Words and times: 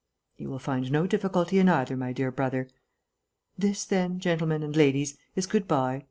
"You 0.35 0.49
will 0.49 0.57
find 0.57 0.91
no 0.91 1.05
difficulty 1.05 1.59
in 1.59 1.69
either, 1.69 1.95
my 1.95 2.11
dear 2.11 2.31
brother.... 2.31 2.67
This, 3.55 3.85
then, 3.85 4.17
gentlemen 4.19 4.63
and 4.63 4.75
ladies, 4.75 5.15
is 5.35 5.45
good 5.45 5.67
bye. 5.67 5.99